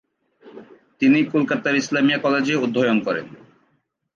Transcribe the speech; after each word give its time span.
তিনি 1.01 1.19
কলকাতার 1.33 1.75
ইসলামিয়া 1.75 2.19
কলেজে 2.19 2.55
অধ্যয়ন 2.55 2.97
করেন। 2.99 3.27